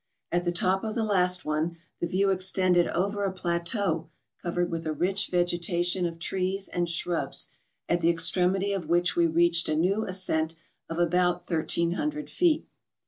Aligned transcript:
At 0.31 0.45
the 0.45 0.51
top 0.51 0.83
of 0.83 0.95
the 0.95 1.03
last 1.03 1.45
one, 1.45 1.77
the 1.99 2.07
view 2.07 2.31
extended 2.31 2.87
over 2.87 3.23
a 3.23 3.31
plateau 3.31 4.09
covered 4.41 4.71
with 4.71 4.87
a 4.87 4.93
rich 4.93 5.27
vegetation 5.29 6.07
of 6.07 6.17
trees 6.17 6.67
and 6.67 6.89
shrubs, 6.89 7.49
at 7.87 8.01
the 8.01 8.09
extremity 8.09 8.73
of 8.73 8.89
which 8.89 9.15
we 9.15 9.27
reached 9.27 9.69
a 9.69 9.75
new 9.75 10.03
ascent 10.03 10.55
of 10.89 10.97
about 10.97 11.47
1300 11.51 12.31
feet. 12.31 12.65